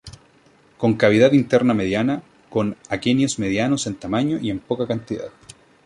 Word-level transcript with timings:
Con 0.79 0.95
cavidad 0.95 1.31
interna 1.33 1.75
mediana, 1.75 2.23
con 2.49 2.75
aquenios 2.89 3.37
medianos 3.37 3.85
en 3.85 3.93
tamaño 3.97 4.39
y 4.41 4.49
en 4.49 4.57
poca 4.57 4.87
cantidad. 4.87 5.29